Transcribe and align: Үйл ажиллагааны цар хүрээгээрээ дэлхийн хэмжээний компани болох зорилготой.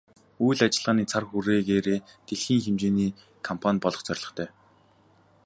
Үйл 0.45 0.59
ажиллагааны 0.65 1.03
цар 1.11 1.23
хүрээгээрээ 1.29 1.99
дэлхийн 2.25 2.61
хэмжээний 2.65 3.11
компани 3.47 3.81
болох 3.83 4.01
зорилготой. 4.07 4.49